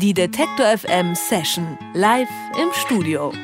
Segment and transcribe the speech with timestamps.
[0.00, 3.34] Die Detektor FM Session live im Studio.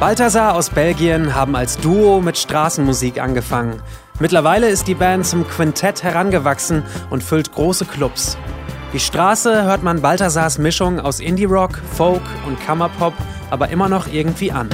[0.00, 3.80] Balthasar aus Belgien haben als Duo mit Straßenmusik angefangen.
[4.18, 8.36] Mittlerweile ist die Band zum Quintett herangewachsen und füllt große Clubs.
[8.92, 13.14] Die Straße hört man Balthasars Mischung aus Indie-Rock, Folk und Kammerpop
[13.50, 14.68] aber immer noch irgendwie an.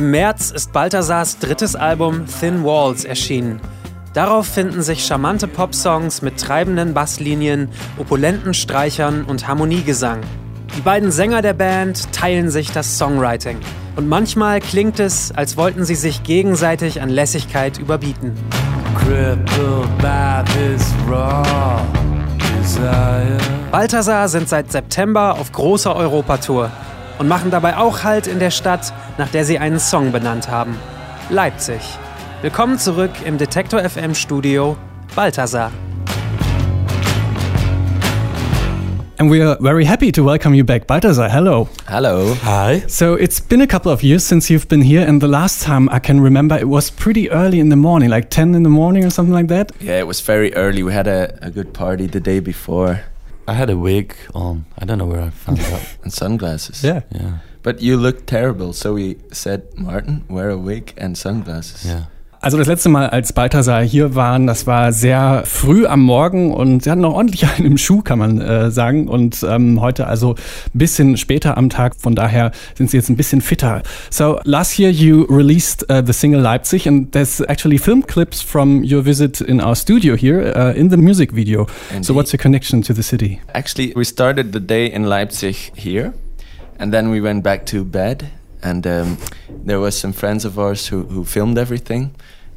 [0.00, 3.60] Im März ist Balthasars drittes Album Thin Walls erschienen.
[4.14, 7.68] Darauf finden sich charmante Popsongs mit treibenden Basslinien,
[7.98, 10.20] opulenten Streichern und Harmoniegesang.
[10.74, 13.58] Die beiden Sänger der Band teilen sich das Songwriting.
[13.94, 18.32] Und manchmal klingt es, als wollten sie sich gegenseitig an Lässigkeit überbieten.
[23.70, 26.70] Balthasar sind seit September auf großer Europatour
[27.20, 30.76] und machen dabei auch Halt in der Stadt, nach der sie einen Song benannt haben.
[31.28, 31.82] Leipzig.
[32.40, 34.78] Willkommen zurück im Detektor FM Studio
[35.14, 35.70] Balthasar.
[39.18, 41.28] And we are very happy to welcome you back, Balthasar.
[41.28, 41.68] Hello.
[41.86, 42.34] Hello.
[42.42, 42.82] Hi.
[42.88, 45.90] So it's been a couple of years since you've been here, and the last time
[45.90, 49.04] I can remember it was pretty early in the morning, like 10 in the morning
[49.04, 49.72] or something like that.
[49.78, 50.82] Yeah, it was very early.
[50.82, 53.02] We had a, a good party the day before.
[53.50, 54.64] I had a wig on.
[54.78, 56.84] I don't know where I found it and sunglasses.
[56.84, 57.02] Yeah.
[57.10, 57.38] Yeah.
[57.62, 61.84] But you looked terrible, so we said, Martin, wear a wig and sunglasses.
[61.84, 62.04] Yeah.
[62.42, 66.82] Also das letzte Mal, als Balthasar hier waren, das war sehr früh am Morgen und
[66.82, 69.08] sie hatten noch ordentlich einen im Schuh, kann man äh, sagen.
[69.08, 70.36] Und ähm, heute also
[70.74, 73.82] ein bisschen später am Tag, von daher sind sie jetzt ein bisschen fitter.
[74.08, 78.82] So last year you released uh, the single Leipzig and there's actually film clips from
[78.84, 81.66] your visit in our studio here uh, in the music video.
[81.90, 82.06] Indeed.
[82.06, 83.42] So what's your connection to the city?
[83.54, 86.14] Actually, we started the day in Leipzig here,
[86.78, 88.30] and then we went back to bed.
[88.62, 89.18] And um,
[89.64, 92.14] there was some friends of ours who, who filmed everything.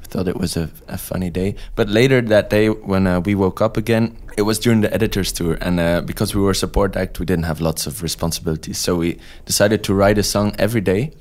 [0.10, 1.56] Thought it was a, a funny day.
[1.76, 5.32] But later that day, when uh, we woke up again, it was during the editors
[5.32, 8.78] tour, and uh, because we were a support act, we didn't have lots of responsibilities.
[8.78, 11.14] So we decided to write a song every day,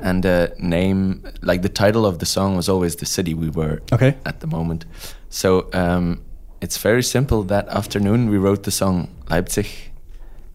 [0.00, 3.80] and uh, name like the title of the song was always the city we were
[3.92, 4.16] Okay.
[4.26, 4.86] at the moment.
[5.28, 6.24] So um,
[6.60, 7.44] it's very simple.
[7.44, 9.66] That afternoon, we wrote the song Leipzig,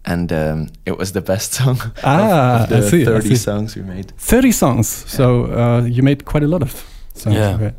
[0.07, 3.27] and um, it was the best song of- Ah, of, the I see, I 30
[3.29, 3.35] see.
[3.35, 4.05] songs we made.
[4.17, 4.87] 30 songs.
[5.07, 6.71] So uh, you made quite a lot of
[7.13, 7.35] songs.
[7.35, 7.55] Yeah.
[7.55, 7.73] Okay.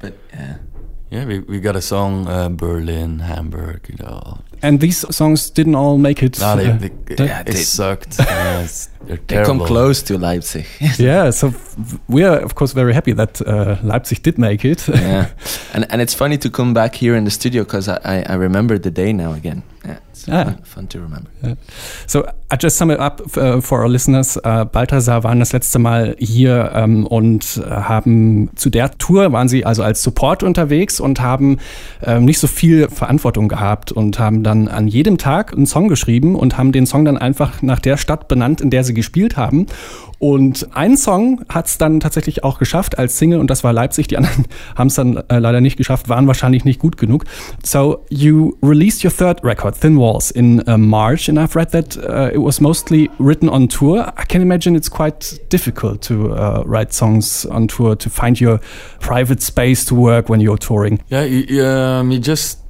[0.00, 0.54] But yeah,
[1.12, 4.38] Yeah, we, we got a song, uh, Berlin, Hamburg, you know.
[4.62, 6.38] And these songs didn't all make it.
[6.40, 8.16] No, they, uh, they, they- yeah, they sucked.
[8.18, 8.66] Yeah,
[9.06, 10.64] they're they come close to Leipzig.
[10.98, 11.52] yeah, so
[12.08, 14.88] we are of course very happy that uh, Leipzig did make it.
[14.88, 15.26] yeah,
[15.74, 18.36] and and it's funny to come back here in the studio because I, I I
[18.38, 19.62] remember the day now again.
[19.84, 20.44] Yeah, it's Ah.
[20.44, 21.28] fun, fun to remember.
[22.06, 22.20] So
[22.52, 24.36] I just sum it up uh, for our listeners.
[24.36, 29.48] Uh, Balthasar waren das letzte Mal hier ähm, und äh, haben zu der Tour waren
[29.48, 31.58] sie also als Support unterwegs und haben
[32.04, 36.36] ähm, nicht so viel Verantwortung gehabt und haben dann an jedem Tag einen Song geschrieben
[36.36, 39.66] und haben den Song dann einfach nach der Stadt benannt, in der sie gespielt haben.
[40.22, 44.06] Und ein Song hat es dann tatsächlich auch geschafft als Single und das war Leipzig.
[44.06, 44.46] Die anderen
[44.76, 47.24] haben es dann äh, leider nicht geschafft, waren wahrscheinlich nicht gut genug.
[47.64, 51.96] So you released your third record, Thin Walls, in uh, March, and I've read that
[51.96, 54.12] uh, it was mostly written on tour.
[54.16, 58.60] I can imagine it's quite difficult to uh, write songs on tour to find your
[59.00, 61.00] private space to work when you're touring.
[61.10, 62.61] Yeah, um, you just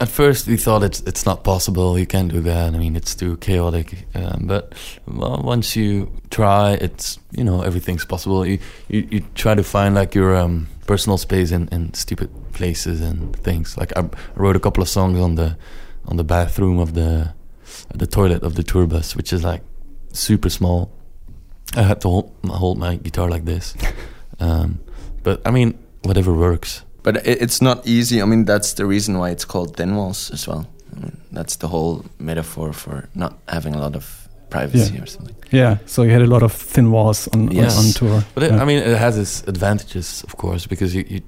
[0.00, 1.98] at first we thought it's it's not possible.
[1.98, 2.74] You can't do that.
[2.74, 4.06] I mean, it's too chaotic.
[4.14, 4.74] Um, but
[5.06, 8.46] well, once you try, it's you know everything's possible.
[8.46, 13.00] You you, you try to find like your um, personal space in, in stupid places
[13.00, 13.76] and things.
[13.76, 15.56] Like I, wrote a couple of songs on the
[16.06, 17.34] on the bathroom of the
[17.94, 19.62] the toilet of the tour bus, which is like
[20.12, 20.90] super small.
[21.76, 23.74] I had to hold, hold my guitar like this.
[24.40, 24.78] Um,
[25.24, 26.84] but I mean, whatever works.
[27.02, 28.20] But it, it's not easy.
[28.22, 30.66] I mean, that's the reason why it's called thin walls as well.
[30.96, 35.02] I mean, that's the whole metaphor for not having a lot of privacy Yeah.
[35.02, 35.34] or something.
[35.52, 37.78] Yeah, so you had a lot of thin walls on, on- Yes.
[37.78, 38.24] on, tour.
[38.34, 38.62] But it, Yeah.
[38.62, 41.20] I mean, it has its advantages, of course, because you, you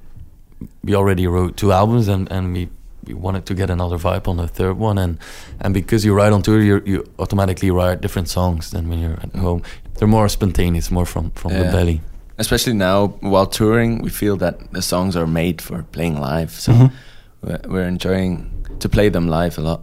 [0.84, 2.68] we already wrote two albums, and, and we,
[3.06, 5.18] we wanted to get another vibe on the third one, and
[5.60, 9.18] and because you write on tour, you you automatically write different songs than when you're
[9.22, 9.62] at home.
[9.94, 12.00] They're more spontaneous, more from from the belly.
[12.40, 16.50] Especially now, while touring, we feel that the songs are made for playing live.
[16.52, 16.90] So Mhm.
[17.42, 19.80] we're, we're enjoying to play them live a lot.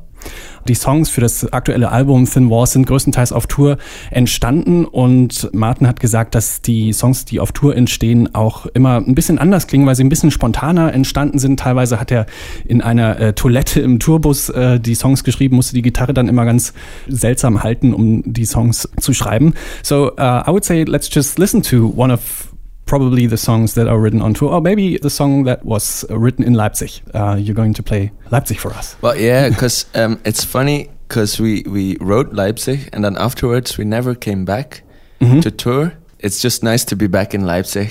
[0.68, 3.78] Die Songs für das aktuelle Album Thin Walls sind größtenteils auf Tour
[4.12, 9.16] entstanden und Martin hat gesagt, dass die Songs, die auf Tour entstehen, auch immer ein
[9.16, 11.60] bisschen anders klingen, weil sie ein bisschen spontaner entstanden sind.
[11.60, 12.26] Teilweise hat er
[12.66, 16.46] in einer äh, Toilette im Tourbus äh, die Songs geschrieben, musste die Gitarre dann immer
[16.46, 16.74] ganz
[17.08, 19.54] seltsam halten, um die Songs zu schreiben.
[19.84, 22.48] So uh, I would say let's just listen to one of
[22.88, 26.44] probably the songs that are written on tour, or maybe the song that was written
[26.44, 26.92] in Leipzig.
[27.14, 28.96] Uh, you're going to play Leipzig for us.
[29.02, 33.86] Well, yeah, because um, it's funny because we, we wrote Leipzig and then afterwards we
[33.86, 34.82] never came back
[35.22, 35.42] Mhm.
[35.42, 35.94] to tour.
[36.20, 37.90] It's just nice to be back in Leipzig.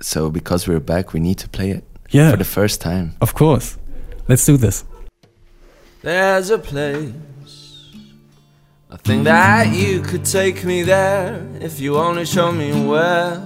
[0.00, 3.14] So because we're back, we need to play it Yeah, for the first time.
[3.20, 3.76] of course.
[4.28, 4.84] Let's do this.
[6.02, 7.12] There's a place.
[8.90, 13.42] I think that you could take me there if you only show me where.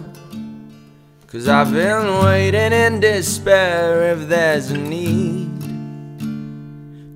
[1.32, 5.61] Cause I've been waiting in despair if there's a need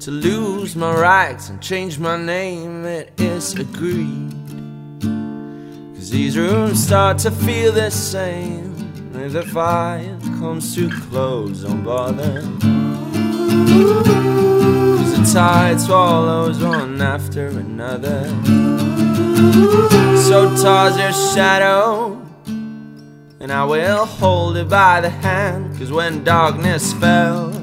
[0.00, 2.86] to lose my rights and change my name.
[2.86, 4.32] It is agreed.
[5.94, 8.74] Cause these rooms start to feel the same
[9.16, 11.60] if the fire comes too close.
[11.60, 12.40] Don't bother.
[14.96, 18.24] Cause the tide swallows one after another.
[20.22, 22.15] So toss your shadow,
[23.46, 25.78] and I will hold it by the hand.
[25.78, 27.54] Cause when darkness fell,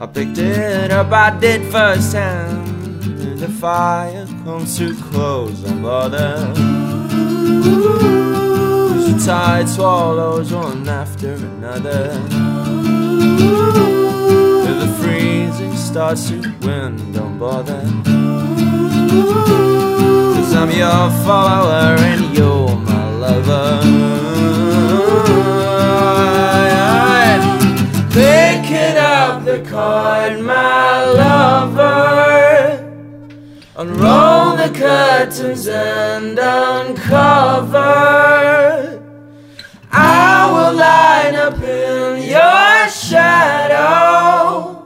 [0.00, 3.00] I picked it up, I did firsthand.
[3.22, 6.52] If the fire comes too close, don't bother.
[8.90, 12.10] Cause the tide swallows one after another.
[14.68, 17.82] If the freezing starts to win, don't bother.
[20.34, 24.19] Cause I'm your follower and you're my lover.
[29.50, 32.78] The card, my lover.
[33.76, 37.80] Unroll the curtains and uncover.
[39.90, 44.78] I will line up in your shadow.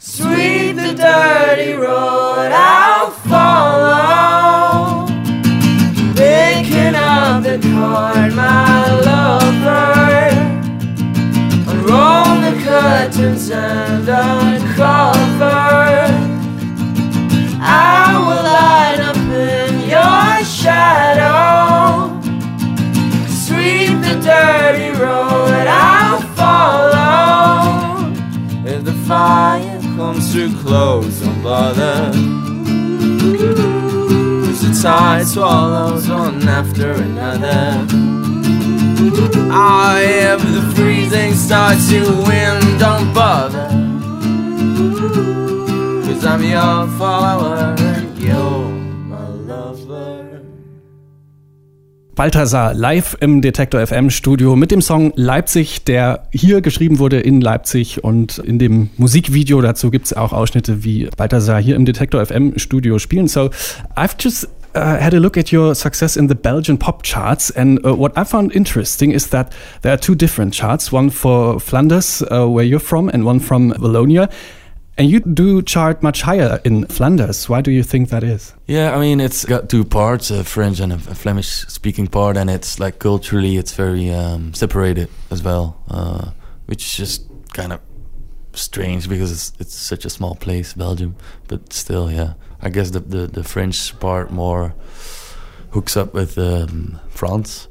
[0.00, 5.06] Sweep the dirty road I'll follow.
[6.16, 8.67] Picking up the card, my
[12.88, 15.58] curtains and uncover.
[17.60, 22.18] I will light up in your shadow.
[23.44, 28.10] Sweep the dirty road I'll follow.
[28.64, 32.10] If the fire comes too close, don't bother.
[34.44, 37.86] Cause the tide swallows one after another.
[39.50, 42.77] Ah, if the freezing starts to win.
[45.08, 48.68] Cause I'm your follower and you're
[49.08, 50.40] my lover.
[52.14, 57.40] Balthasar live im Detektor FM Studio mit dem Song Leipzig, der hier geschrieben wurde in
[57.40, 62.24] Leipzig und in dem Musikvideo dazu gibt es auch Ausschnitte, wie Balthasar hier im Detektor
[62.24, 63.28] FM Studio spielen.
[63.28, 63.50] So,
[63.96, 67.84] I've just uh, had a look at your success in the Belgian pop charts, and
[67.84, 69.52] uh, what I found interesting is that
[69.82, 73.72] there are two different charts, one for Flanders, uh, where you're from, and one from
[73.72, 74.28] Wallonia.
[74.98, 77.48] And you do chart much higher in Flanders.
[77.48, 78.52] Why do you think that is?
[78.66, 82.50] Yeah, I mean, it's got two parts, a French and a, a Flemish-speaking part, and
[82.50, 86.32] it's like culturally, it's very um, separated as well, uh,
[86.66, 87.80] which is just kind of
[88.54, 91.14] strange because it's it's such a small place, Belgium.
[91.46, 94.74] But still, yeah, I guess the the, the French part more
[95.70, 97.68] hooks up with um, France,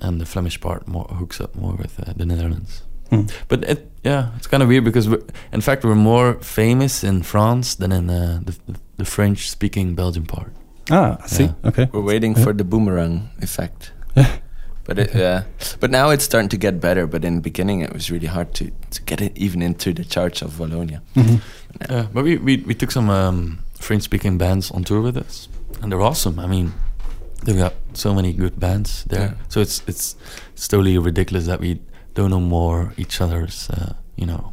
[0.00, 2.82] and the Flemish part more hooks up more with uh, the Netherlands.
[3.10, 3.26] Hmm.
[3.48, 5.22] But it, yeah, it's kind of weird because we're,
[5.52, 10.26] in fact we're more famous in France than in uh, the, the, the French-speaking Belgian
[10.26, 10.52] part.
[10.90, 11.44] Ah, I see.
[11.44, 11.52] Yeah.
[11.68, 11.88] Okay.
[11.92, 12.44] We're waiting Yeah.
[12.44, 13.92] for the boomerang effect.
[14.84, 15.42] but it, uh,
[15.80, 17.06] but now it's starting to get better.
[17.06, 20.04] But in the beginning, it was really hard to, to get it even into the
[20.04, 21.00] charts of Wallonia.
[21.14, 21.40] Mhm.
[21.90, 25.48] Yeah, but we, we, we took some um, French-speaking bands on tour with us,
[25.82, 26.38] and they're awesome.
[26.38, 26.72] I mean,
[27.44, 29.20] they've got so many good bands there.
[29.20, 29.34] Yeah.
[29.48, 30.16] So it's it's
[30.54, 31.78] it's totally ridiculous that we
[32.16, 34.52] don't know more each other's, uh, you know.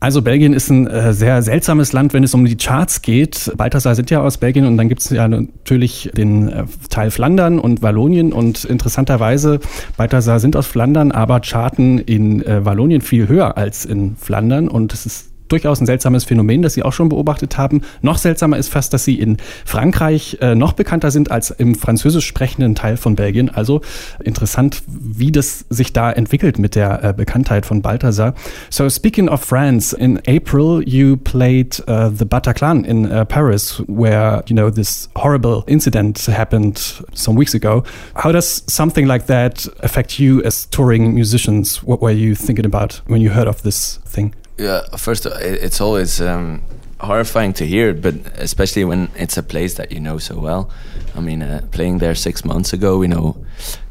[0.00, 3.50] Also Belgien ist ein äh, sehr seltsames Land, wenn es um die Charts geht.
[3.56, 7.58] Balthasar sind ja aus Belgien und dann gibt es ja natürlich den äh, Teil Flandern
[7.58, 9.58] und Wallonien und interessanterweise,
[9.96, 14.92] Balthasar sind aus Flandern, aber charten in äh, Wallonien viel höher als in Flandern und
[14.92, 17.82] es ist durchaus ein seltsames Phänomen, das Sie auch schon beobachtet haben.
[18.02, 22.26] Noch seltsamer ist fast, dass Sie in Frankreich äh, noch bekannter sind als im französisch
[22.26, 23.50] sprechenden Teil von Belgien.
[23.50, 23.80] Also
[24.22, 28.34] interessant, wie das sich da entwickelt mit der äh, Bekanntheit von Balthasar.
[28.70, 34.42] So speaking of France, in April you played uh, the Bataclan in uh, Paris, where
[34.46, 36.78] you know this horrible incident happened
[37.14, 37.82] some weeks ago.
[38.14, 41.82] How does something like that affect you as touring musicians?
[41.82, 44.34] What were you thinking about when you heard of this thing?
[44.58, 46.60] Yeah, first uh, it- it's always um,
[47.00, 50.68] horrifying to hear, but especially when it's a place that you know so well.
[51.16, 53.36] I mean, uh, playing there six months ago, we know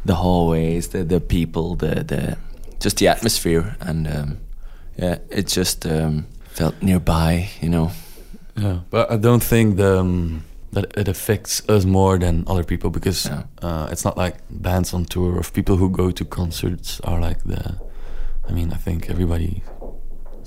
[0.06, 2.38] the hallways, the the people, the the
[2.84, 4.38] just the atmosphere, and um,
[5.00, 7.92] yeah, it just um, felt nearby, you know.
[8.62, 10.44] Yeah, but I don't think the um,
[10.74, 13.44] that it affects us more than other people because Yeah.
[13.62, 17.40] uh, it's not like bands on tour of people who go to concerts are like
[17.46, 17.76] the.
[18.50, 19.62] I mean, I think everybody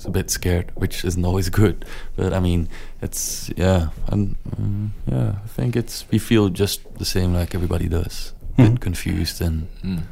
[0.01, 1.85] is a bit scared, which isn't always good.
[2.15, 2.67] But I mean,
[3.01, 7.87] it's yeah, and mm, yeah, I think it's we feel just the same like everybody
[7.89, 10.03] does, a bit confused and Mm.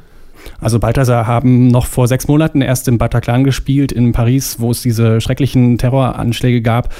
[0.58, 4.80] Also Balthasar haben noch vor sechs Monaten erst im Bataclan gespielt in Paris, wo es
[4.80, 6.94] diese schrecklichen Terroranschläge gab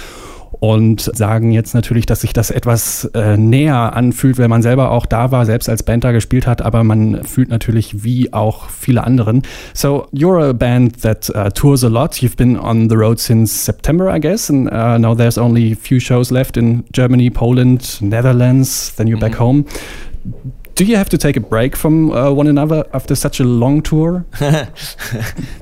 [0.60, 5.06] und sagen jetzt natürlich, dass sich das etwas äh, näher anfühlt, wenn man selber auch
[5.06, 9.02] da war, selbst als Band da gespielt hat, aber man fühlt natürlich wie auch viele
[9.04, 9.42] anderen.
[9.72, 12.20] So you're a band that uh, tours a lot.
[12.20, 15.76] You've been on the road since September, I guess, and uh, now there's only a
[15.76, 19.64] few shows left in Germany, Poland, Netherlands, then you're back home.
[20.74, 23.82] Do you have to take a break from uh, one another after such a long
[23.82, 24.24] tour?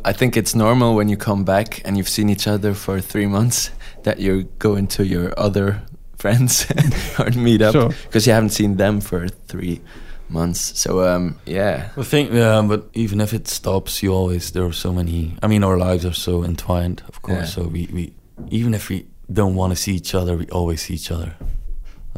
[0.04, 3.26] I think it's normal when you come back and you've seen each other for three
[3.26, 3.70] months
[4.08, 5.80] that you go into your other
[6.18, 6.66] friends
[7.18, 7.88] or meet up Sure.
[8.06, 9.80] because you haven't seen them for three
[10.28, 10.78] months.
[10.80, 14.72] So um, yeah, I think, yeah, but even if it stops, you always there are
[14.74, 15.36] so many.
[15.42, 17.38] I mean, our lives are so entwined, of course.
[17.56, 17.64] Yeah.
[17.64, 18.12] So we, we
[18.50, 21.32] even if we don't want to see each other, we always see each other,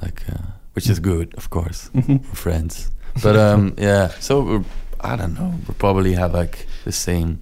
[0.02, 0.42] like uh,
[0.74, 1.90] which is good, of course.
[2.08, 2.90] We're friends,
[3.22, 4.08] but um, yeah.
[4.20, 4.64] So we're,
[5.00, 5.52] I don't know.
[5.66, 7.38] We'll probably have like the same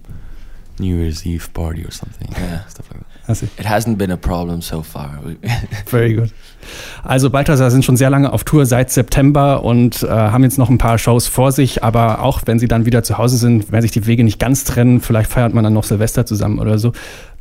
[0.79, 2.29] New Year's Eve party or something.
[2.31, 2.65] Yeah.
[2.67, 3.08] stuff like that.
[3.29, 5.19] Also, it hasn't been a problem so far.
[5.85, 6.31] Very good.
[7.03, 10.69] Also Balthasar sind schon sehr lange auf Tour seit September und äh, haben jetzt noch
[10.69, 13.83] ein paar Shows vor sich, aber auch wenn sie dann wieder zu Hause sind, werden
[13.83, 14.99] sich die Wege nicht ganz trennen.
[14.99, 16.91] Vielleicht feiert man dann noch Silvester zusammen oder so.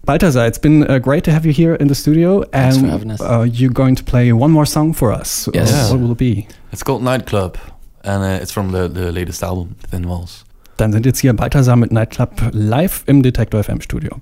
[0.05, 2.45] Balthasar, it's been uh, great to have you here in the studio.
[2.53, 3.21] Thanks and for having us.
[3.21, 5.51] Uh, you're going to play one more song for us.
[5.55, 5.73] Yes.
[5.73, 5.91] Uh, Yeah.
[5.93, 6.47] What will it be?
[6.71, 7.57] It's called Nightclub,
[8.05, 10.45] and uh, it's from the the latest album, Thin Walls.
[10.77, 14.17] Dann sind jetzt hier Balthasar mit Nightclub live im Detektor FM Studio.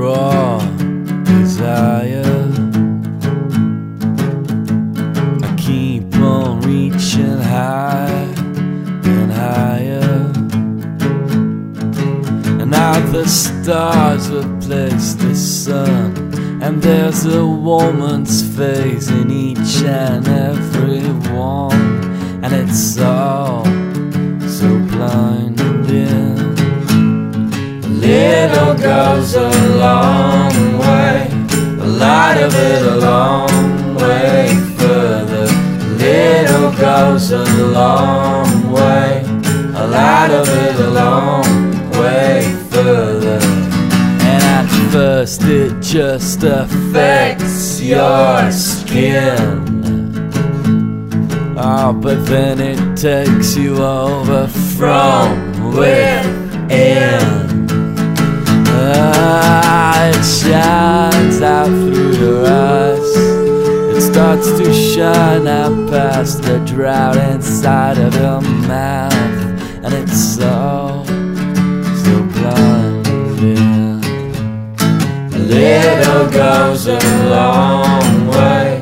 [0.00, 0.58] Raw
[1.24, 2.24] desire.
[5.48, 8.32] I keep on reaching high
[9.14, 10.32] and higher.
[12.60, 16.16] And now the stars replace the sun.
[16.62, 22.04] And there's a woman's face in each and every one.
[22.42, 23.64] And it's all
[24.56, 26.49] so blinding.
[28.00, 31.28] Little goes a long way,
[31.80, 35.46] a lot of it a long way further.
[35.98, 39.22] Little goes a long way,
[39.74, 41.44] a lot of it a long
[41.90, 42.40] way
[42.70, 43.38] further.
[44.22, 49.68] And at first it just affects your skin.
[51.58, 57.59] Oh, but then it takes you over from within.
[58.92, 63.16] Ah, it shines out through eyes.
[63.96, 69.12] It starts to shine out past the drought inside of your mouth.
[69.84, 71.04] And it's so,
[72.02, 74.00] so blinding.
[75.32, 78.80] A little goes a long way.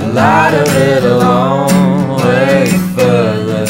[0.00, 3.66] A lot of it a long way further.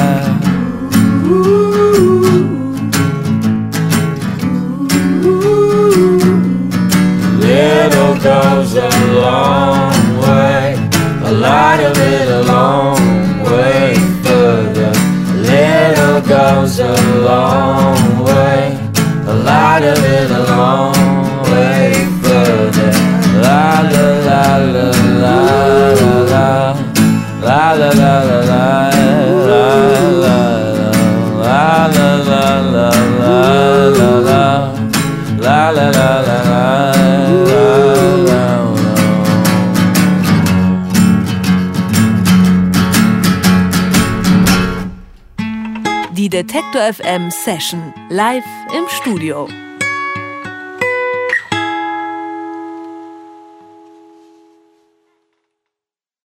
[7.39, 8.91] Little goes a
[9.23, 10.75] long way,
[11.25, 12.99] a lot of it a long
[13.45, 14.93] way further.
[15.51, 16.95] Little goes a
[17.31, 18.79] long way,
[19.27, 20.95] a lot of it a long
[21.53, 22.93] way further.
[23.45, 24.89] La la la la
[25.23, 26.75] la la la
[27.43, 28.84] la la la la
[46.55, 49.49] Detektor FM Session live im Studio.